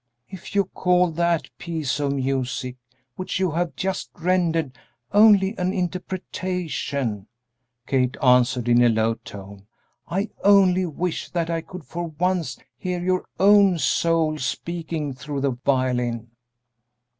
"If 0.27 0.55
you 0.55 0.65
call 0.65 1.11
that 1.11 1.55
piece 1.59 1.99
of 1.99 2.13
music 2.13 2.75
which 3.17 3.39
you 3.39 3.51
have 3.51 3.75
just 3.75 4.09
rendered 4.19 4.75
only 5.11 5.55
an 5.59 5.71
interpretation," 5.73 7.27
Kate 7.85 8.17
answered, 8.19 8.67
in 8.67 8.81
a 8.81 8.89
low 8.89 9.13
tone, 9.13 9.67
"I 10.07 10.31
only 10.43 10.87
wish 10.87 11.29
that 11.29 11.51
I 11.51 11.61
could 11.61 11.83
for 11.85 12.05
once 12.07 12.57
hear 12.79 12.99
your 12.99 13.27
own 13.39 13.77
soul 13.77 14.39
speaking 14.39 15.13
through 15.13 15.41
the 15.41 15.51
violin!" 15.51 16.31